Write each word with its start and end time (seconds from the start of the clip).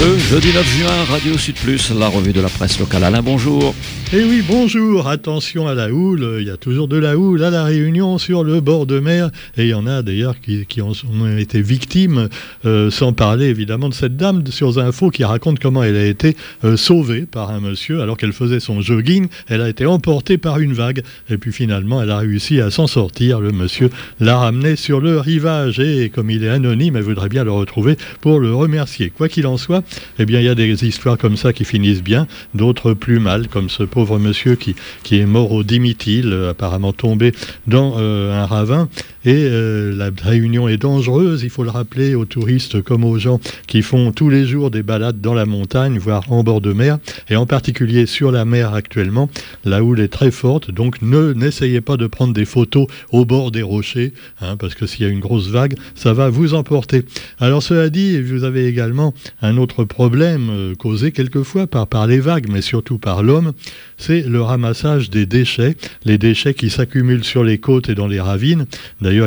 Le 0.00 0.16
jeudi 0.16 0.52
9 0.52 0.64
juin, 0.64 1.04
Radio 1.10 1.36
Sud 1.36 1.56
Plus, 1.56 1.90
la 1.90 2.06
revue 2.06 2.32
de 2.32 2.40
la 2.40 2.48
presse 2.48 2.78
locale. 2.78 3.02
Alain, 3.02 3.20
bonjour. 3.20 3.74
Eh 4.10 4.24
oui, 4.24 4.42
bonjour, 4.48 5.06
attention 5.06 5.68
à 5.68 5.74
la 5.74 5.92
houle, 5.92 6.38
il 6.40 6.46
y 6.46 6.50
a 6.50 6.56
toujours 6.56 6.88
de 6.88 6.96
la 6.96 7.18
houle 7.18 7.44
à 7.44 7.50
la 7.50 7.64
Réunion 7.64 8.16
sur 8.16 8.42
le 8.42 8.62
bord 8.62 8.86
de 8.86 9.00
mer, 9.00 9.28
et 9.58 9.64
il 9.64 9.68
y 9.68 9.74
en 9.74 9.86
a 9.86 10.00
d'ailleurs 10.00 10.36
qui, 10.40 10.80
ont 10.80 10.94
été 11.36 11.60
victimes, 11.60 12.30
euh, 12.64 12.90
sans 12.90 13.12
parler 13.12 13.48
évidemment 13.48 13.90
de 13.90 13.94
cette 13.94 14.16
dame 14.16 14.46
sur 14.46 14.78
Info 14.78 15.10
qui 15.10 15.24
raconte 15.24 15.58
comment 15.58 15.82
elle 15.82 15.96
a 15.96 16.06
été 16.06 16.38
euh, 16.64 16.78
sauvée 16.78 17.26
par 17.30 17.50
un 17.50 17.60
monsieur 17.60 18.00
alors 18.00 18.16
qu'elle 18.16 18.32
faisait 18.32 18.60
son 18.60 18.80
jogging, 18.80 19.28
elle 19.46 19.60
a 19.60 19.68
été 19.68 19.84
emportée 19.84 20.38
par 20.38 20.58
une 20.58 20.72
vague, 20.72 21.02
et 21.28 21.36
puis 21.36 21.52
finalement 21.52 22.02
elle 22.02 22.10
a 22.10 22.16
réussi 22.16 22.62
à 22.62 22.70
s'en 22.70 22.86
sortir, 22.86 23.40
le 23.40 23.52
monsieur 23.52 23.90
l'a 24.20 24.38
ramenée 24.38 24.76
sur 24.76 25.02
le 25.02 25.20
rivage, 25.20 25.80
et 25.80 26.08
comme 26.08 26.30
il 26.30 26.44
est 26.44 26.48
anonyme, 26.48 26.96
elle 26.96 27.02
voudrait 27.02 27.28
bien 27.28 27.44
le 27.44 27.52
retrouver 27.52 27.98
pour 28.22 28.40
le 28.40 28.54
remercier. 28.54 29.10
Quoi 29.10 29.28
qu'il 29.28 29.46
en 29.46 29.58
soit, 29.58 29.84
eh 30.18 30.24
bien 30.24 30.40
il 30.40 30.46
y 30.46 30.48
a 30.48 30.54
des 30.54 30.86
histoires 30.86 31.18
comme 31.18 31.36
ça 31.36 31.52
qui 31.52 31.66
finissent 31.66 32.02
bien, 32.02 32.26
d'autres 32.54 32.94
plus 32.94 33.18
mal, 33.18 33.48
comme 33.48 33.68
ce 33.68 33.82
pauvre 33.98 34.20
monsieur 34.20 34.54
qui, 34.54 34.76
est 35.10 35.26
mort 35.26 35.50
au 35.50 35.64
Dimitil, 35.64 36.32
euh, 36.32 36.50
apparemment 36.50 36.92
tombé 36.92 37.32
dans 37.66 37.96
euh, 37.98 38.32
un 38.32 38.46
ravin. 38.46 38.88
Et 39.28 39.44
euh, 39.44 39.94
la 39.94 40.08
réunion 40.22 40.68
est 40.68 40.78
dangereuse, 40.78 41.42
il 41.42 41.50
faut 41.50 41.62
le 41.62 41.68
rappeler 41.68 42.14
aux 42.14 42.24
touristes 42.24 42.80
comme 42.80 43.04
aux 43.04 43.18
gens 43.18 43.40
qui 43.66 43.82
font 43.82 44.10
tous 44.10 44.30
les 44.30 44.46
jours 44.46 44.70
des 44.70 44.82
balades 44.82 45.20
dans 45.20 45.34
la 45.34 45.44
montagne, 45.44 45.98
voire 45.98 46.32
en 46.32 46.42
bord 46.42 46.62
de 46.62 46.72
mer, 46.72 46.96
et 47.28 47.36
en 47.36 47.44
particulier 47.44 48.06
sur 48.06 48.32
la 48.32 48.46
mer 48.46 48.72
actuellement. 48.72 49.28
La 49.66 49.84
houle 49.84 50.00
est 50.00 50.08
très 50.08 50.30
forte, 50.30 50.70
donc 50.70 51.02
ne 51.02 51.34
n'essayez 51.34 51.82
pas 51.82 51.98
de 51.98 52.06
prendre 52.06 52.32
des 52.32 52.46
photos 52.46 52.86
au 53.12 53.26
bord 53.26 53.50
des 53.50 53.60
rochers, 53.60 54.14
hein, 54.40 54.56
parce 54.56 54.74
que 54.74 54.86
s'il 54.86 55.04
y 55.04 55.10
a 55.10 55.12
une 55.12 55.20
grosse 55.20 55.48
vague, 55.48 55.74
ça 55.94 56.14
va 56.14 56.30
vous 56.30 56.54
emporter. 56.54 57.04
Alors 57.38 57.62
cela 57.62 57.90
dit, 57.90 58.18
vous 58.22 58.44
avez 58.44 58.64
également 58.64 59.12
un 59.42 59.58
autre 59.58 59.84
problème 59.84 60.72
causé 60.78 61.12
quelquefois 61.12 61.66
par, 61.66 62.06
les 62.06 62.20
vagues, 62.20 62.46
mais 62.50 62.62
surtout 62.62 62.96
par 62.96 63.22
l'homme, 63.22 63.52
c'est 63.98 64.22
le 64.22 64.40
ramassage 64.40 65.10
des 65.10 65.26
déchets, 65.26 65.76
les 66.06 66.16
déchets 66.16 66.54
qui 66.54 66.70
s'accumulent 66.70 67.24
sur 67.24 67.44
les 67.44 67.58
côtes 67.58 67.90
et 67.90 67.94
dans 67.94 68.06
les 68.06 68.20
ravines. 68.20 68.64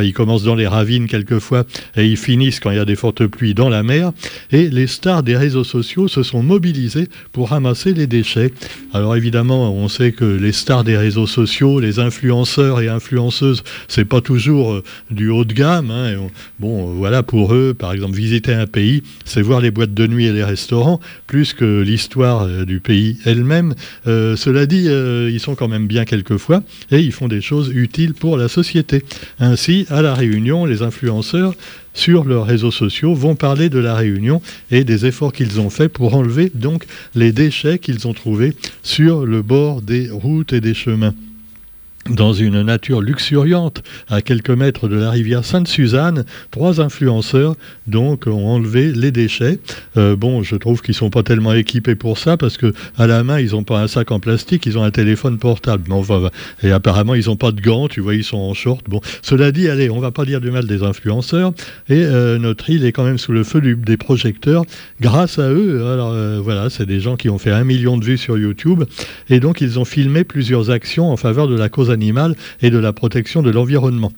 Ils 0.00 0.12
commencent 0.12 0.44
dans 0.44 0.54
les 0.54 0.66
ravines 0.66 1.06
quelquefois 1.06 1.64
et 1.96 2.06
ils 2.06 2.16
finissent 2.16 2.60
quand 2.60 2.70
il 2.70 2.76
y 2.76 2.80
a 2.80 2.84
des 2.84 2.96
fortes 2.96 3.26
pluies 3.26 3.54
dans 3.54 3.68
la 3.68 3.82
mer. 3.82 4.12
Et 4.50 4.70
les 4.70 4.86
stars 4.86 5.22
des 5.22 5.36
réseaux 5.36 5.64
sociaux 5.64 6.08
se 6.08 6.22
sont 6.22 6.42
mobilisés 6.42 7.08
pour 7.32 7.50
ramasser 7.50 7.92
les 7.92 8.06
déchets. 8.06 8.52
Alors 8.94 9.16
évidemment, 9.16 9.74
on 9.74 9.88
sait 9.88 10.12
que 10.12 10.24
les 10.24 10.52
stars 10.52 10.84
des 10.84 10.96
réseaux 10.96 11.26
sociaux, 11.26 11.80
les 11.80 11.98
influenceurs 11.98 12.80
et 12.80 12.88
influenceuses, 12.88 13.64
c'est 13.88 14.04
pas 14.04 14.20
toujours 14.20 14.72
euh, 14.72 14.82
du 15.10 15.28
haut 15.28 15.44
de 15.44 15.52
gamme. 15.52 15.90
Hein. 15.90 16.16
bon, 16.60 16.94
voilà, 16.94 17.22
pour 17.22 17.54
eux, 17.54 17.74
par 17.74 17.92
exemple, 17.92 18.14
visiter 18.14 18.54
un 18.54 18.66
pays, 18.66 19.02
c'est 19.24 19.42
voir 19.42 19.60
les 19.60 19.70
boîtes 19.70 19.94
de 19.94 20.06
nuit 20.06 20.26
et 20.26 20.32
les 20.32 20.44
restaurants, 20.44 21.00
plus 21.26 21.54
que 21.54 21.80
l'histoire 21.80 22.42
euh, 22.42 22.64
du 22.64 22.80
pays 22.80 23.18
elle-même. 23.24 23.74
Euh, 24.06 24.36
cela 24.36 24.66
dit, 24.66 24.84
ils 24.84 25.40
sont 25.40 25.54
quand 25.54 25.68
même 25.68 25.86
bien 25.86 26.04
quelquefois 26.04 26.62
et 26.90 27.00
ils 27.00 27.12
font 27.12 27.28
des 27.28 27.40
choses 27.40 27.70
utiles 27.74 28.14
pour 28.14 28.36
la 28.36 28.48
société. 28.48 29.04
Ainsi, 29.38 29.71
à 29.88 30.02
La 30.02 30.14
Réunion, 30.14 30.66
les 30.66 30.82
influenceurs 30.82 31.54
sur 31.94 32.24
leurs 32.24 32.46
réseaux 32.46 32.70
sociaux 32.70 33.14
vont 33.14 33.34
parler 33.34 33.68
de 33.68 33.78
la 33.78 33.94
Réunion 33.94 34.40
et 34.70 34.84
des 34.84 35.06
efforts 35.06 35.32
qu'ils 35.32 35.60
ont 35.60 35.70
faits 35.70 35.92
pour 35.92 36.14
enlever 36.14 36.50
donc 36.54 36.84
les 37.14 37.32
déchets 37.32 37.78
qu'ils 37.78 38.06
ont 38.06 38.14
trouvés 38.14 38.54
sur 38.82 39.24
le 39.24 39.42
bord 39.42 39.82
des 39.82 40.10
routes 40.10 40.52
et 40.52 40.60
des 40.60 40.74
chemins 40.74 41.14
dans 42.10 42.32
une 42.32 42.62
nature 42.62 43.00
luxuriante 43.00 43.82
à 44.08 44.22
quelques 44.22 44.50
mètres 44.50 44.88
de 44.88 44.96
la 44.96 45.10
rivière 45.10 45.44
Sainte-Suzanne, 45.44 46.24
trois 46.50 46.80
influenceurs 46.80 47.54
donc 47.86 48.26
ont 48.26 48.48
enlevé 48.48 48.92
les 48.92 49.12
déchets. 49.12 49.60
Euh, 49.96 50.16
bon, 50.16 50.42
je 50.42 50.56
trouve 50.56 50.82
qu'ils 50.82 50.94
sont 50.94 51.10
pas 51.10 51.22
tellement 51.22 51.52
équipés 51.52 51.94
pour 51.94 52.18
ça 52.18 52.36
parce 52.36 52.56
que 52.56 52.72
à 52.98 53.06
la 53.06 53.22
main 53.22 53.38
ils 53.38 53.54
ont 53.54 53.62
pas 53.62 53.80
un 53.80 53.88
sac 53.88 54.10
en 54.10 54.20
plastique, 54.20 54.66
ils 54.66 54.78
ont 54.78 54.82
un 54.82 54.90
téléphone 54.90 55.38
portable. 55.38 55.84
Et 56.62 56.72
apparemment 56.72 57.14
ils 57.14 57.30
ont 57.30 57.36
pas 57.36 57.52
de 57.52 57.60
gants, 57.60 57.88
tu 57.88 58.00
vois, 58.00 58.14
ils 58.14 58.24
sont 58.24 58.38
en 58.38 58.54
short. 58.54 58.84
Bon, 58.88 59.00
cela 59.22 59.52
dit, 59.52 59.68
allez, 59.68 59.90
on 59.90 60.00
va 60.00 60.10
pas 60.10 60.24
dire 60.24 60.40
du 60.40 60.50
mal 60.50 60.66
des 60.66 60.82
influenceurs 60.82 61.52
et 61.88 62.04
euh, 62.04 62.38
notre 62.38 62.68
île 62.70 62.84
est 62.84 62.92
quand 62.92 63.04
même 63.04 63.18
sous 63.18 63.32
le 63.32 63.44
feu 63.44 63.60
des 63.60 63.96
projecteurs 63.96 64.64
grâce 65.00 65.38
à 65.38 65.50
eux. 65.50 65.86
Alors 65.86 66.12
euh, 66.12 66.40
voilà, 66.42 66.68
c'est 66.68 66.86
des 66.86 67.00
gens 67.00 67.16
qui 67.16 67.28
ont 67.28 67.38
fait 67.38 67.52
un 67.52 67.64
million 67.64 67.96
de 67.96 68.04
vues 68.04 68.18
sur 68.18 68.38
YouTube 68.38 68.84
et 69.30 69.38
donc 69.38 69.60
ils 69.60 69.78
ont 69.78 69.84
filmé 69.84 70.24
plusieurs 70.24 70.70
actions 70.70 71.10
en 71.10 71.16
faveur 71.16 71.46
de 71.46 71.56
la 71.56 71.68
cause 71.68 71.91
et 72.60 72.70
de 72.70 72.78
la 72.78 72.92
protection 72.92 73.42
de 73.42 73.50
l'environnement. 73.50 74.12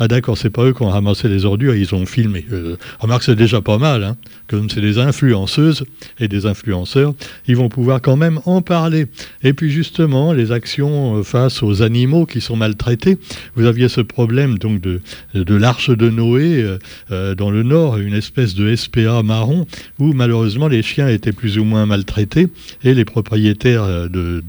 Ah 0.00 0.06
d'accord, 0.06 0.38
c'est 0.38 0.50
pas 0.50 0.64
eux 0.64 0.72
qui 0.72 0.82
ont 0.82 0.90
ramassé 0.90 1.28
les 1.28 1.44
ordures, 1.44 1.74
ils 1.74 1.92
ont 1.92 2.06
filmé. 2.06 2.46
Euh, 2.52 2.76
remarque, 3.00 3.24
c'est 3.24 3.34
déjà 3.34 3.60
pas 3.60 3.78
mal, 3.78 4.04
hein, 4.04 4.16
comme 4.46 4.70
c'est 4.70 4.80
des 4.80 4.98
influenceuses 4.98 5.84
et 6.20 6.28
des 6.28 6.46
influenceurs, 6.46 7.14
ils 7.48 7.56
vont 7.56 7.68
pouvoir 7.68 8.00
quand 8.00 8.16
même 8.16 8.38
en 8.44 8.62
parler. 8.62 9.06
Et 9.42 9.52
puis 9.52 9.70
justement, 9.70 10.32
les 10.32 10.52
actions 10.52 11.16
euh, 11.16 11.22
face 11.24 11.64
aux 11.64 11.82
animaux 11.82 12.26
qui 12.26 12.40
sont 12.40 12.54
maltraités. 12.54 13.18
Vous 13.56 13.66
aviez 13.66 13.88
ce 13.88 14.00
problème 14.00 14.56
donc 14.58 14.80
de, 14.80 15.00
l'arche 15.34 15.90
de 15.90 16.10
Noé 16.10 16.64
euh, 17.10 17.34
dans 17.34 17.50
le 17.50 17.64
nord, 17.64 17.98
une 17.98 18.14
espèce 18.14 18.54
de 18.54 18.76
SPA 18.76 19.24
marron, 19.24 19.66
où 19.98 20.12
malheureusement 20.12 20.68
les 20.68 20.82
chiens 20.82 21.08
étaient 21.08 21.32
plus 21.32 21.58
ou 21.58 21.64
moins 21.64 21.86
maltraités 21.86 22.46
et 22.84 22.94
les 22.94 23.04
propriétaires 23.04 24.08
de, 24.08 24.44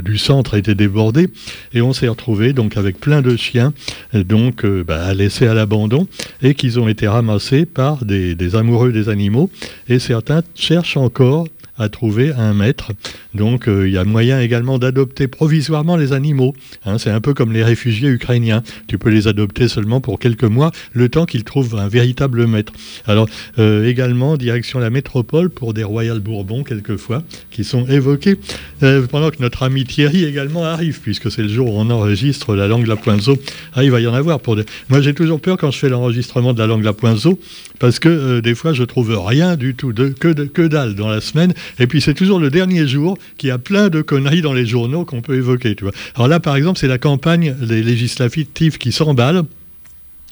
du 0.00 0.18
centre 0.18 0.56
étaient 0.56 0.74
débordés. 0.74 1.28
Et 1.72 1.82
on 1.82 1.92
s'est 1.92 2.08
retrouvé 2.08 2.52
donc 2.52 2.76
avec 2.76 2.98
plein 2.98 3.22
de 3.22 3.36
chiens, 3.36 3.72
donc 4.12 4.64
bah, 4.86 5.12
laissés 5.14 5.46
à 5.46 5.54
l'abandon 5.54 6.06
et 6.42 6.54
qu'ils 6.54 6.80
ont 6.80 6.88
été 6.88 7.06
ramassés 7.06 7.66
par 7.66 8.04
des 8.04 8.56
amoureux 8.56 8.92
des 8.92 9.08
animaux. 9.08 9.50
Et 9.88 9.98
certains 9.98 10.42
cherchent 10.54 10.96
encore 10.96 11.46
à 11.82 11.88
trouver 11.88 12.32
un 12.32 12.54
maître. 12.54 12.92
Donc 13.34 13.68
euh, 13.68 13.88
il 13.88 13.94
y 13.94 13.98
a 13.98 14.04
moyen 14.04 14.40
également 14.40 14.78
d'adopter 14.78 15.26
provisoirement 15.26 15.96
les 15.96 16.12
animaux. 16.12 16.54
Hein. 16.86 16.98
c'est 16.98 17.10
un 17.10 17.20
peu 17.20 17.34
comme 17.34 17.52
les 17.52 17.64
réfugiés 17.64 18.08
ukrainiens. 18.08 18.62
Tu 18.86 18.98
peux 18.98 19.10
les 19.10 19.26
adopter 19.26 19.68
seulement 19.68 20.00
pour 20.00 20.18
quelques 20.18 20.44
mois, 20.44 20.70
le 20.92 21.08
temps 21.08 21.26
qu'ils 21.26 21.44
trouvent 21.44 21.76
un 21.76 21.88
véritable 21.88 22.46
maître. 22.46 22.72
Alors 23.06 23.28
euh, 23.58 23.86
également, 23.86 24.36
direction 24.36 24.78
la 24.78 24.90
métropole 24.90 25.50
pour 25.50 25.74
des 25.74 25.82
Royal 25.82 26.20
Bourbons, 26.20 26.62
quelquefois, 26.62 27.22
qui 27.50 27.64
sont 27.64 27.86
évoqués, 27.86 28.38
euh, 28.82 29.06
pendant 29.06 29.30
que 29.30 29.40
notre 29.40 29.62
ami 29.64 29.84
Thierry 29.84 30.24
également 30.24 30.64
arrive, 30.64 31.00
puisque 31.00 31.30
c'est 31.30 31.42
le 31.42 31.48
jour 31.48 31.74
où 31.74 31.78
on 31.78 31.90
enregistre 31.90 32.54
la 32.54 32.68
langue 32.68 32.86
la 32.86 32.96
poinzo. 32.96 33.36
Ah, 33.74 33.82
il 33.84 33.90
va 33.90 34.00
y 34.00 34.06
en 34.06 34.14
avoir 34.14 34.40
pour 34.40 34.56
des... 34.56 34.64
Moi 34.88 35.00
j'ai 35.00 35.14
toujours 35.14 35.40
peur 35.40 35.56
quand 35.56 35.70
je 35.70 35.78
fais 35.78 35.88
l'enregistrement 35.88 36.52
de 36.52 36.58
la 36.58 36.66
langue 36.66 36.84
la 36.84 36.92
poinzo, 36.92 37.38
parce 37.78 37.98
que 37.98 38.40
des 38.40 38.54
fois 38.54 38.72
je 38.72 38.84
trouve 38.84 39.18
rien 39.26 39.56
du 39.56 39.74
tout, 39.74 39.92
que, 39.92 40.28
que 40.28 40.62
dalle 40.62 40.94
dans 40.94 41.08
la 41.08 41.20
semaine, 41.20 41.54
et 41.78 41.86
puis 41.86 42.00
c'est 42.00 42.14
toujours 42.14 42.38
le 42.38 42.50
dernier 42.50 42.86
jour 42.86 43.18
qui 43.38 43.50
a 43.50 43.58
plein 43.58 43.88
de 43.88 44.02
conneries 44.02 44.42
dans 44.42 44.52
les 44.52 44.66
journaux 44.66 45.04
qu'on 45.04 45.22
peut 45.22 45.36
évoquer. 45.36 45.74
Tu 45.74 45.84
vois. 45.84 45.92
Alors 46.14 46.28
là, 46.28 46.40
par 46.40 46.56
exemple, 46.56 46.78
c'est 46.78 46.88
la 46.88 46.98
campagne 46.98 47.54
des 47.60 47.82
législatives 47.82 48.78
qui 48.78 48.92
s'emballe. 48.92 49.42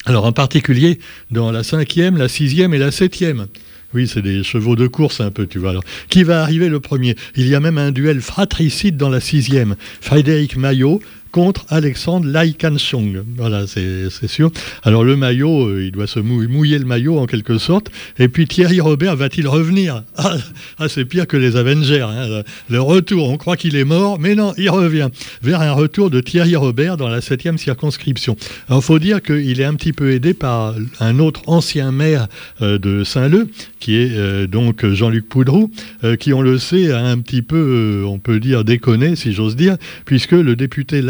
Alors 0.06 0.24
en 0.24 0.32
particulier 0.32 0.98
dans 1.30 1.52
la 1.52 1.62
cinquième, 1.62 2.16
la 2.16 2.28
sixième 2.28 2.72
et 2.74 2.78
la 2.78 2.90
septième. 2.90 3.46
Oui, 3.92 4.06
c'est 4.06 4.22
des 4.22 4.44
chevaux 4.44 4.76
de 4.76 4.86
course 4.86 5.20
un 5.20 5.32
peu, 5.32 5.46
tu 5.46 5.58
vois. 5.58 5.74
Qui 6.08 6.22
va 6.22 6.42
arriver 6.42 6.68
le 6.68 6.78
premier? 6.78 7.16
Il 7.34 7.48
y 7.48 7.56
a 7.56 7.60
même 7.60 7.76
un 7.76 7.90
duel 7.90 8.20
fratricide 8.20 8.96
dans 8.96 9.08
la 9.08 9.20
sixième. 9.20 9.74
Frédéric 10.00 10.56
Maillot 10.56 11.00
contre 11.30 11.64
Alexandre 11.68 12.26
Laikanchong. 12.26 13.24
Voilà, 13.36 13.66
c'est 13.66 14.28
sûr. 14.28 14.50
Alors 14.82 15.04
le 15.04 15.16
maillot, 15.16 15.68
euh, 15.68 15.84
il 15.84 15.92
doit 15.92 16.06
se 16.06 16.20
mouiller, 16.20 16.78
le 16.78 16.84
maillot 16.84 17.18
en 17.18 17.26
quelque 17.26 17.58
sorte. 17.58 17.90
Et 18.18 18.28
puis 18.28 18.46
Thierry 18.46 18.80
Robert 18.80 19.16
va-t-il 19.16 19.46
revenir? 19.48 20.02
Ah, 20.16 20.36
ah, 20.78 20.88
c'est 20.88 21.04
pire 21.04 21.26
que 21.26 21.36
les 21.36 21.56
Avengers. 21.56 22.02
Hein. 22.02 22.42
Le 22.68 22.80
retour, 22.80 23.30
on 23.30 23.36
croit 23.36 23.56
qu'il 23.56 23.76
est 23.76 23.84
mort, 23.84 24.18
mais 24.18 24.34
non, 24.34 24.52
il 24.58 24.70
revient. 24.70 25.08
Vers 25.42 25.60
un 25.60 25.72
retour 25.72 26.10
de 26.10 26.20
Thierry 26.20 26.56
Robert 26.56 26.96
dans 26.96 27.08
la 27.08 27.20
septième 27.20 27.58
circonscription. 27.58 28.36
Alors 28.68 28.84
faut 28.84 28.98
dire 28.98 29.22
qu'il 29.22 29.60
est 29.60 29.64
un 29.64 29.74
petit 29.74 29.92
peu 29.92 30.12
aidé 30.12 30.34
par 30.34 30.74
un 30.98 31.18
autre 31.18 31.42
ancien 31.46 31.92
maire 31.92 32.28
euh, 32.62 32.78
de 32.78 33.04
Saint-Leu, 33.04 33.48
qui 33.80 33.96
est 33.96 34.10
euh, 34.12 34.46
donc 34.46 34.86
Jean-Luc 34.86 35.28
Poudrou, 35.28 35.70
qui 36.18 36.32
on 36.32 36.42
le 36.42 36.58
sait 36.58 36.92
a 36.92 37.04
un 37.04 37.18
petit 37.18 37.42
peu, 37.42 38.04
on 38.06 38.18
peut 38.18 38.40
dire, 38.40 38.64
déconné, 38.64 39.16
si 39.16 39.32
j'ose 39.32 39.56
dire, 39.56 39.76
puisque 40.04 40.32
le 40.32 40.56
député 40.56 41.02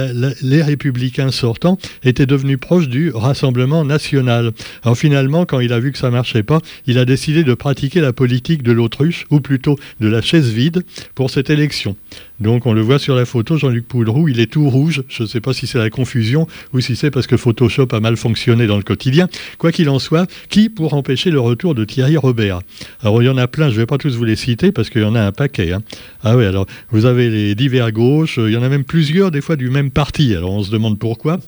les 0.43 0.63
républicains 0.63 1.31
sortants 1.31 1.79
étaient 2.03 2.27
devenus 2.27 2.59
proches 2.59 2.89
du 2.89 3.11
Rassemblement 3.11 3.85
national. 3.85 4.53
Alors 4.83 4.97
finalement, 4.97 5.45
quand 5.45 5.61
il 5.61 5.73
a 5.73 5.81
vu 5.81 5.93
que 5.93 5.99
ça 5.99 6.11
marchait 6.11 6.43
pas, 6.43 6.61
il 6.87 6.99
a 6.99 7.05
décidé 7.05 7.45
de 7.45 7.55
pratiquer 7.55 8.01
la 8.01 8.13
politique 8.13 8.63
de 8.63 8.73
l'autruche, 8.73 9.27
ou 9.31 9.41
plutôt 9.41 9.77
de 10.01 10.09
la 10.09 10.23
chaise 10.23 10.51
vide, 10.51 10.83
pour 11.15 11.31
cette 11.31 11.51
élection. 11.51 11.97
Donc 12.41 12.65
on 12.65 12.73
le 12.73 12.81
voit 12.81 12.99
sur 12.99 13.15
la 13.15 13.27
photo, 13.27 13.59
Jean-Luc 13.59 13.87
Poudrou, 13.87 14.29
il 14.29 14.41
est 14.41 14.51
tout 14.51 14.69
rouge. 14.69 15.05
Je 15.09 15.25
ne 15.25 15.29
sais 15.29 15.41
pas 15.41 15.53
si 15.53 15.67
c'est 15.67 15.79
la 15.79 15.91
confusion 15.91 16.47
ou 16.73 16.81
si 16.81 16.97
c'est 16.97 17.11
parce 17.11 17.27
que 17.27 17.37
Photoshop 17.37 17.89
a 17.93 18.01
mal 18.01 18.17
fonctionné 18.17 18.67
dans 18.67 18.79
le 18.79 18.83
quotidien. 18.83 19.29
Quoi 19.59 19.73
qu'il 19.73 19.91
en 19.91 19.99
soit, 19.99 20.27
qui 20.49 20.71
pour 20.71 20.95
empêcher 20.95 21.31
le 21.31 21.39
retour 21.39 21.75
de 21.75 21.85
Thierry 21.85 22.17
Robert? 22.17 22.61
Alors 23.03 23.23
il 23.23 23.27
y 23.27 23.29
en 23.29 23.37
a 23.37 23.47
plein, 23.47 23.69
je 23.69 23.75
ne 23.75 23.81
vais 23.81 23.87
pas 23.87 23.99
tous 23.99 24.17
vous 24.17 24.25
les 24.25 24.37
citer 24.37 24.73
parce 24.73 24.89
qu'il 24.89 25.03
y 25.03 25.05
en 25.05 25.15
a 25.15 25.21
un 25.21 25.33
paquet. 25.33 25.73
Hein. 25.73 25.83
Ah 26.23 26.37
oui, 26.37 26.47
alors 26.47 26.67
vous 26.91 27.05
avez 27.05 27.29
les 27.29 27.55
divers 27.55 27.93
gauches, 27.93 28.39
il 28.39 28.53
y 28.53 28.57
en 28.57 28.63
a 28.63 28.69
même 28.71 28.85
plusieurs 28.85 29.31
des 29.31 29.43
fois 29.43 29.57
du 29.57 29.69
même 29.69 29.91
parti. 29.91 30.35
Alors 30.35 30.53
on 30.53 30.63
se 30.63 30.71
demande 30.71 30.99
pourquoi. 30.99 31.41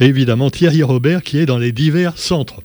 Évidemment 0.00 0.50
Thierry 0.50 0.82
Robert 0.82 1.22
qui 1.22 1.38
est 1.38 1.46
dans 1.46 1.58
les 1.58 1.70
divers 1.70 2.18
centres. 2.18 2.60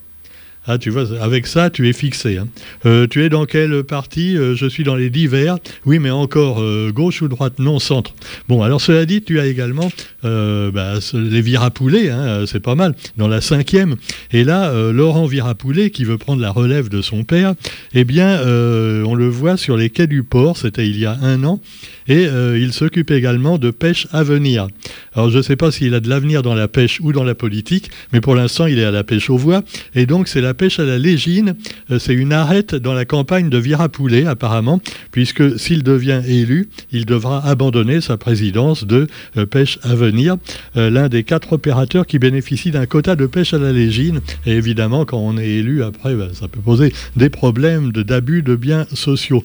Ah, 0.66 0.78
tu 0.78 0.92
vois, 0.92 1.22
avec 1.22 1.46
ça, 1.46 1.70
tu 1.70 1.90
es 1.90 1.94
fixé. 1.94 2.38
Hein. 2.38 2.48
Euh, 2.86 3.06
tu 3.06 3.24
es 3.26 3.28
dans 3.28 3.46
quel 3.46 3.84
parti 3.84 4.38
euh, 4.38 4.56
Je 4.56 4.66
suis 4.66 4.86
dans 4.86 4.96
les 4.96 5.10
divers. 5.10 5.58
Oui, 5.86 6.00
mais 6.00 6.10
encore 6.10 6.62
euh, 6.62 6.90
gauche 6.94 7.22
ou 7.22 7.28
droite? 7.28 7.60
Non, 7.60 7.80
centre. 7.80 8.14
Bon, 8.48 8.62
alors 8.64 8.80
cela 8.80 9.06
dit, 9.06 9.22
tu 9.22 9.42
as 9.42 9.46
également 9.46 9.92
bah, 10.24 10.94
les 11.14 11.42
Virapoulés, 11.42 12.10
hein, 12.10 12.46
c'est 12.48 12.62
pas 12.62 12.76
mal, 12.76 12.96
dans 13.18 13.28
la 13.28 13.42
cinquième. 13.42 13.98
Et 14.32 14.46
là, 14.46 14.72
Laurent 14.92 15.26
Virapoulet, 15.26 15.90
qui 15.90 16.06
veut 16.06 16.18
prendre 16.18 16.42
la 16.42 16.50
relève 16.50 16.88
de 16.88 17.02
son 17.02 17.26
père, 17.26 17.56
eh 17.94 18.06
bien, 18.06 18.40
on 18.42 19.16
le 19.16 19.28
voit 19.28 19.58
sur 19.58 19.76
les 19.76 19.90
quais 19.90 20.08
du 20.08 20.24
port, 20.24 20.56
c'était 20.56 20.88
il 20.88 20.98
y 20.98 21.06
a 21.06 21.18
un 21.22 21.44
an, 21.44 21.60
et 22.08 22.28
il 22.56 22.74
s'occupe 22.74 23.12
également 23.12 23.58
de 23.58 23.72
pêche 23.72 24.08
à 24.12 24.24
venir. 24.24 24.68
Alors, 25.16 25.30
je 25.30 25.38
ne 25.38 25.42
sais 25.44 25.56
pas 25.56 25.72
s'il 25.72 25.94
a 25.94 26.00
de 26.00 26.10
l'avenir 26.10 26.42
dans 26.42 26.56
la 26.56 26.68
pêche 26.68 27.00
ou 27.02 27.12
dans 27.12 27.24
la 27.24 27.36
politique, 27.36 27.92
mais 28.12 28.22
pour 28.22 28.36
l'instant, 28.36 28.66
il 28.66 28.80
est 28.80 28.84
à 28.84 28.92
la 28.92 29.04
pêche 29.04 29.30
aux 29.30 29.38
voies, 29.38 29.64
et 29.96 30.06
donc 30.06 30.28
c'est 30.28 30.42
la 30.42 30.54
pêche 30.54 30.80
à 30.80 30.86
la 30.86 30.98
légine, 30.98 31.56
euh, 31.92 32.00
c'est 32.00 32.14
une 32.14 32.34
arrête 32.34 32.76
dans 32.76 32.94
la 32.94 33.06
campagne 33.06 33.50
de 33.50 33.58
Virapoulet, 33.58 34.26
apparemment, 34.26 34.82
puisque 35.12 35.60
s'il 35.60 35.84
devient 35.84 36.22
élu, 36.28 36.70
il 36.92 37.06
devra 37.06 37.46
abandonner 37.46 38.02
sa 38.02 38.18
présidence 38.18 38.86
de 38.86 39.08
euh, 39.38 39.46
pêche 39.46 39.80
à 39.84 39.96
venir, 39.96 40.38
euh, 40.78 40.90
l'un 40.90 41.10
des 41.10 41.24
quatre 41.24 41.54
opérateurs 41.54 42.08
qui 42.08 42.20
bénéficient 42.20 42.72
d'un 42.72 42.86
quota 42.86 43.16
de 43.16 43.26
pêche 43.26 43.54
à 43.54 43.60
la 43.60 43.72
légine. 43.72 44.22
Et 44.46 44.52
évidemment, 44.52 45.06
quand 45.06 45.20
on 45.20 45.38
est 45.38 45.50
élu, 45.50 45.84
après, 45.84 46.16
ben, 46.16 46.30
ça 46.34 46.48
peut 46.48 46.62
poser 46.62 46.94
des 47.16 47.30
problèmes 47.30 47.92
d'abus 47.92 48.42
de 48.42 48.56
biens 48.56 48.86
sociaux. 48.94 49.44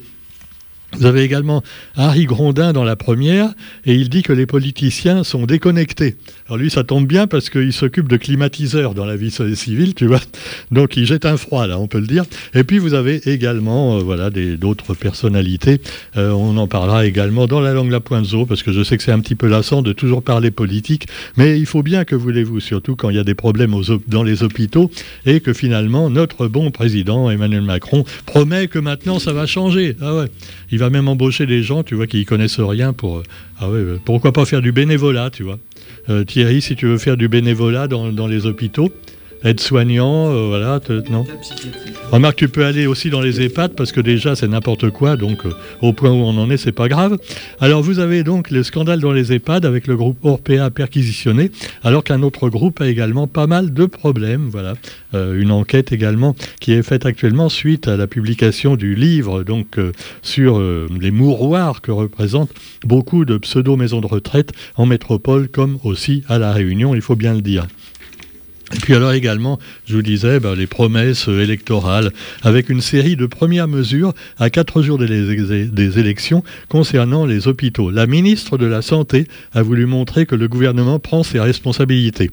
Vous 0.93 1.07
avez 1.07 1.23
également 1.23 1.63
Harry 1.97 2.25
Grondin 2.25 2.73
dans 2.73 2.85
la 2.85 2.97
première, 2.97 3.51
et 3.85 3.95
il 3.95 4.09
dit 4.09 4.23
que 4.23 4.33
les 4.33 4.47
politiciens 4.47 5.23
sont 5.23 5.45
déconnectés. 5.47 6.17
Alors 6.47 6.59
lui, 6.59 6.71
ça 6.71 6.83
tombe 6.83 7.07
bien 7.07 7.27
parce 7.27 7.51
qu'il 7.51 7.73
s'occupe 7.73 8.09
de 8.09 8.17
climatiseurs 8.17 8.95
dans 8.95 9.05
la 9.05 9.17
vie 9.17 9.31
civile, 9.31 9.95
tu 9.95 10.07
vois. 10.07 10.21
Donc 10.71 10.97
il 10.97 11.07
jette 11.07 11.27
un 11.27 11.37
froid, 11.37 11.67
là, 11.67 11.79
on 11.79 11.87
peut 11.87 12.01
le 12.01 12.07
dire. 12.07 12.25
Et 12.55 12.65
puis 12.65 12.79
vous 12.79 12.95
avez 12.95 13.29
également, 13.29 13.99
euh, 13.99 14.01
voilà, 14.01 14.31
d'autres 14.31 14.95
personnalités. 14.95 15.81
Euh, 16.17 16.31
on 16.31 16.57
en 16.57 16.67
parlera 16.67 17.07
également 17.07 17.47
dans 17.47 17.61
la 17.61 17.73
langue 17.73 17.91
la 17.91 18.01
pointe 18.01 18.19
parce 18.49 18.63
que 18.63 18.73
je 18.73 18.83
sais 18.83 18.97
que 18.97 19.03
c'est 19.03 19.13
un 19.13 19.21
petit 19.21 19.35
peu 19.35 19.47
lassant 19.47 19.83
de 19.83 19.93
toujours 19.93 20.23
parler 20.23 20.51
politique, 20.51 21.07
mais 21.37 21.59
il 21.59 21.67
faut 21.67 21.83
bien 21.83 22.05
que 22.05 22.15
voulez-vous, 22.15 22.61
surtout 22.61 22.97
quand 22.97 23.11
il 23.11 23.17
y 23.17 23.21
a 23.21 23.25
des 23.25 23.35
problèmes 23.35 23.75
dans 24.07 24.23
les 24.23 24.43
hôpitaux, 24.43 24.91
et 25.25 25.41
que 25.41 25.53
finalement 25.53 26.11
notre 26.11 26.49
bon 26.49 26.71
président 26.71 27.31
Emmanuel 27.31 27.63
Macron 27.63 28.05
promet 28.27 28.69
que 28.69 28.79
maintenant 28.79 29.19
ça 29.19 29.33
va 29.33 29.47
changer. 29.47 29.97
Ah 30.01 30.15
ouais. 30.15 30.27
Va 30.79 30.91
même 30.91 31.09
embaucher 31.09 31.47
des 31.47 31.63
gens, 31.63 31.83
tu 31.83 31.95
vois, 31.95 32.07
qui 32.07 32.19
ne 32.19 32.25
connaissent 32.25 32.61
rien 32.61 32.93
pour. 32.93 33.19
Euh, 33.19 33.23
ah 33.61 33.71
ouais, 33.71 33.83
pourquoi 34.05 34.33
pas 34.33 34.45
faire 34.45 34.63
du 34.63 34.73
bénévolat, 34.73 35.31
tu 35.31 35.43
vois. 35.43 35.59
Euh, 36.09 36.25
Thierry, 36.25 36.61
si 36.63 36.77
tu 36.77 36.87
veux 36.87 36.99
faire 36.99 37.17
du 37.17 37.29
bénévolat 37.29 37.89
dans 37.89 38.27
les 38.27 38.47
hôpitaux, 38.47 38.91
aide-soignant, 39.45 40.33
euh, 40.33 40.49
voilà, 40.49 40.81
non 41.11 41.25
Remarque, 42.11 42.37
tu 42.37 42.49
peux 42.49 42.65
aller 42.65 42.87
aussi 42.87 43.11
dans 43.11 43.21
les 43.21 43.41
EHPAD 43.43 43.75
parce 43.75 43.93
que 43.93 44.01
déjà 44.01 44.35
c'est 44.35 44.49
n'importe 44.49 44.91
quoi, 44.91 45.17
donc 45.17 45.45
euh, 45.45 45.51
au 45.83 45.93
point 45.93 46.11
où 46.11 46.23
on 46.23 46.37
en 46.39 46.51
est, 46.51 46.57
c'est 46.57 46.73
pas 46.73 46.89
grave. 46.89 47.19
Alors 47.61 47.83
vous 47.83 47.99
avez 47.99 48.25
donc 48.25 48.51
le 48.51 48.63
scandale 48.63 49.01
dans 49.01 49.13
les 49.13 49.33
EHPAD 49.33 49.65
avec 49.65 49.87
le 49.87 49.97
groupe 49.97 50.19
Orpea 50.25 50.71
perquisitionné, 50.71 51.51
alors 51.83 52.05
qu'un 52.05 52.23
autre 52.23 52.49
groupe 52.49 52.81
a 52.81 52.89
également 52.89 53.27
pas 53.27 53.47
mal 53.47 53.73
de 53.73 53.87
problèmes. 53.87 54.49
Voilà, 54.49 54.75
euh, 55.15 55.41
une 55.41 55.51
enquête 55.51 55.93
également 55.93 56.35
qui 56.61 56.73
est 56.73 56.83
faite 56.83 57.07
actuellement 57.07 57.49
suite 57.49 57.89
à 57.89 57.97
la 57.97 58.07
publication 58.07 58.77
du 58.77 58.95
livre 58.95 59.43
donc 59.43 59.77
sur 60.23 60.61
les 60.61 61.11
mouroirs 61.11 61.81
que 61.81 61.91
représentent 61.91 62.53
beaucoup 62.85 63.25
de 63.25 63.39
pseudo 63.39 63.77
maisons 63.77 64.01
de 64.01 64.07
retraite 64.07 64.53
en 64.77 64.87
métropole 64.87 65.49
comme 65.49 65.79
aussi 65.85 66.23
à 66.29 66.39
la 66.39 66.53
Réunion, 66.53 66.95
il 66.95 67.03
faut 67.03 67.17
bien 67.17 67.35
le 67.35 67.43
dire. 67.43 67.67
Et 68.75 68.79
puis 68.81 68.95
alors 68.95 69.13
également, 69.13 69.59
je 69.87 69.97
vous 69.97 70.03
disais, 70.03 70.41
ben, 70.41 70.55
les 70.55 70.67
promesses 70.67 71.29
électorales, 71.29 72.13
avec 72.43 72.69
une 72.69 72.81
série 72.81 73.17
de 73.17 73.27
premières 73.27 73.69
mesures 73.69 74.13
à 74.39 74.51
quatre 74.51 74.83
jours 74.83 74.99
des, 74.99 75.07
des, 75.69 75.99
élections 75.99 76.43
concernant 76.69 77.25
les 77.25 77.49
hôpitaux. 77.49 77.91
La 77.91 78.07
ministre 78.07 78.59
de 78.59 78.67
la 78.67 78.83
Santé 78.83 79.27
a 79.55 79.63
voulu 79.63 79.87
montrer 79.87 80.27
que 80.27 80.35
le 80.35 80.49
gouvernement 80.49 80.99
prend 80.99 81.23
ses 81.23 81.41
responsabilités. 81.41 82.31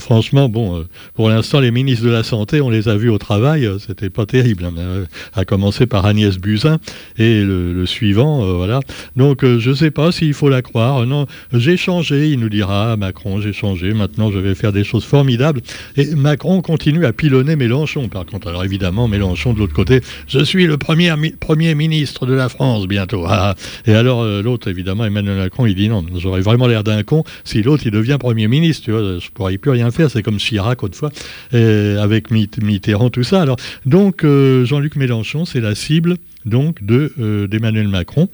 Franchement, 0.00 0.48
bon, 0.48 0.78
euh, 0.78 0.88
pour 1.14 1.28
l'instant, 1.28 1.60
les 1.60 1.70
ministres 1.70 2.04
de 2.04 2.10
la 2.10 2.22
Santé, 2.22 2.60
on 2.60 2.70
les 2.70 2.88
a 2.88 2.96
vus 2.96 3.08
au 3.08 3.18
travail, 3.18 3.66
euh, 3.66 3.78
c'était 3.78 4.10
pas 4.10 4.26
terrible, 4.26 4.64
hein, 4.64 4.74
euh, 4.78 5.04
à 5.34 5.44
commencer 5.44 5.86
par 5.86 6.04
Agnès 6.04 6.38
Buzyn 6.38 6.78
et 7.16 7.42
le, 7.42 7.86
suivant, 7.86 8.56
voilà. 8.56 8.80
Donc, 9.16 9.44
je 9.44 9.72
sais 9.72 9.90
pas 9.90 10.12
s'il 10.12 10.34
faut 10.34 10.48
la 10.48 10.62
croire. 10.62 11.06
Non, 11.06 11.26
j'ai 11.52 11.76
changé, 11.76 12.28
il 12.28 12.40
nous 12.40 12.48
dira, 12.48 12.96
Macron, 12.96 13.40
j'ai 13.40 13.52
changé, 13.52 13.94
maintenant 13.94 14.30
je 14.30 14.38
vais 14.38 14.54
faire 14.54 14.72
des 14.72 14.84
choses 14.84 15.04
formidables. 15.04 15.60
Et 15.96 16.14
Macron 16.14 16.60
continue 16.60 17.06
à 17.06 17.12
pilonner 17.12 17.56
Mélenchon, 17.56 18.08
par 18.08 18.26
contre. 18.26 18.48
Alors, 18.48 18.64
évidemment, 18.64 19.08
Mélenchon, 19.08 19.54
de 19.54 19.60
l'autre 19.60 19.72
côté, 19.72 20.00
je 20.26 20.40
suis 20.40 20.66
le 20.66 20.76
premier, 20.76 21.12
premier 21.40 21.74
ministre 21.74 22.26
de 22.26 22.34
la 22.34 22.48
France 22.48 22.86
bientôt. 22.86 23.24
Ah, 23.26 23.54
et 23.86 23.94
alors, 23.94 24.24
l'autre, 24.24 24.68
évidemment, 24.68 25.04
Emmanuel 25.04 25.38
Macron, 25.38 25.64
il 25.66 25.74
dit 25.74 25.88
non, 25.88 26.04
j'aurais 26.16 26.42
vraiment 26.42 26.66
l'air 26.66 26.84
d'un 26.84 27.02
con 27.02 27.24
si 27.44 27.62
l'autre, 27.62 27.84
il 27.86 27.92
devient 27.92 28.18
Premier 28.20 28.48
ministre, 28.48 29.18
pourrait 29.38 29.56
plus 29.56 29.70
rien 29.70 29.90
faire. 29.90 30.10
C'est 30.10 30.22
comme 30.22 30.38
Chirac 30.38 30.82
autrefois, 30.82 31.12
euh, 31.54 32.02
avec 32.02 32.30
Mitterrand, 32.30 33.08
tout 33.08 33.22
ça. 33.22 33.46
Donc, 33.86 34.24
euh, 34.24 34.64
Jean-Luc 34.64 34.96
Mélenchon, 34.96 35.44
c'est 35.44 35.60
la 35.60 35.74
cible 35.74 36.16
donc 36.44 36.78
euh, 36.90 37.46
d'Emmanuel 37.46 37.88
Macron, 37.88 38.28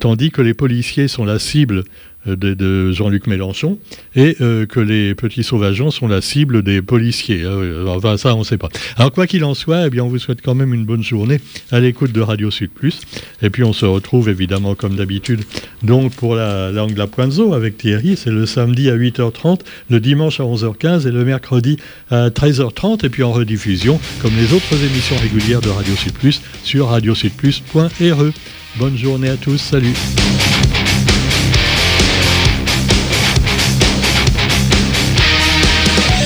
tandis 0.00 0.30
que 0.30 0.42
les 0.42 0.54
policiers 0.54 1.08
sont 1.08 1.24
la 1.24 1.38
cible 1.38 1.84
de, 2.26 2.92
Jean-Luc 2.92 3.26
Mélenchon 3.26 3.78
et 4.14 4.36
euh, 4.40 4.66
que 4.66 4.80
les 4.80 5.14
petits 5.14 5.44
sauvageons 5.44 5.90
sont 5.90 6.08
la 6.08 6.20
cible 6.20 6.62
des 6.62 6.82
policiers. 6.82 7.44
Ah 7.46 7.90
enfin, 7.90 8.16
ça, 8.16 8.34
on 8.34 8.40
ne 8.40 8.44
sait 8.44 8.58
pas. 8.58 8.68
Alors, 8.96 9.12
quoi 9.12 9.26
qu'il 9.26 9.44
en 9.44 9.54
soit, 9.54 9.86
eh 9.86 9.90
bien, 9.90 10.04
on 10.04 10.08
vous 10.08 10.18
souhaite 10.18 10.42
quand 10.42 10.54
même 10.54 10.72
une 10.72 10.84
bonne 10.84 11.02
journée 11.02 11.40
à 11.70 11.80
l'écoute 11.80 12.12
de 12.12 12.20
Radio 12.20 12.50
Sud 12.50 12.70
Plus. 12.70 13.00
Et 13.42 13.50
puis, 13.50 13.62
on 13.62 13.72
se 13.72 13.84
retrouve 13.84 14.28
évidemment, 14.28 14.74
comme 14.74 14.96
d'habitude, 14.96 15.42
donc 15.82 16.14
pour 16.14 16.34
la 16.34 16.72
langue 16.72 16.96
la 16.96 17.06
pointe 17.06 17.26
avec 17.54 17.76
Thierry. 17.76 18.16
C'est 18.16 18.30
le 18.30 18.46
samedi 18.46 18.88
à 18.88 18.96
8h30, 18.96 19.60
le 19.90 20.00
dimanche 20.00 20.40
à 20.40 20.44
11h15 20.44 21.06
et 21.06 21.10
le 21.10 21.24
mercredi 21.24 21.76
à 22.10 22.28
13h30. 22.30 23.04
Et 23.04 23.08
puis 23.08 23.22
en 23.22 23.32
rediffusion, 23.32 24.00
comme 24.22 24.32
les 24.36 24.52
autres 24.54 24.74
émissions 24.84 25.16
régulières 25.16 25.60
de 25.60 25.68
Radio 25.68 25.94
Sud 25.94 26.12
Plus, 26.12 26.40
sur 26.62 26.88
radiosudplus.re. 26.88 28.32
Bonne 28.78 28.96
journée 28.96 29.28
à 29.28 29.36
tous. 29.36 29.58
Salut. 29.58 29.94